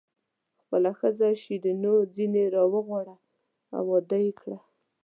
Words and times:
خپله 0.61 0.91
ښځه 0.99 1.27
شیرینو 1.43 1.93
ځنې 2.15 2.43
راوغواړه 2.55 3.15
او 3.75 3.83
واده 3.91 4.17
یې 4.25 4.31
کړه. 4.39 4.57